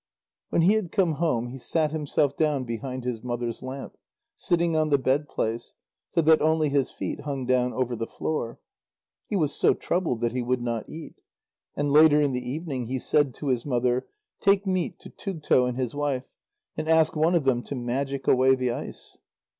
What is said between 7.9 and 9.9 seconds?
the floor. He was so